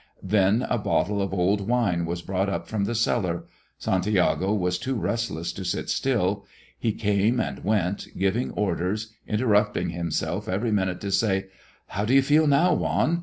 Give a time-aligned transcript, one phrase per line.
[0.23, 3.43] Then a bottle of old wine was brought up from the cellar.
[3.77, 6.43] Santiago was too restless to sit still.
[6.79, 11.49] He came and went, giving orders, interrupting himself every minute to say,
[11.85, 13.19] "How do you feel now, Juan?